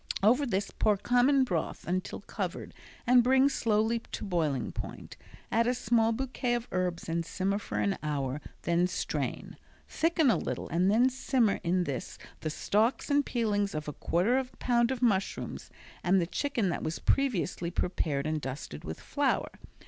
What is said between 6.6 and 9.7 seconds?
herbs and simmer for an hour, then strain.